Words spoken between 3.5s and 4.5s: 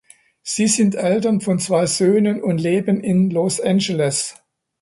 Angeles.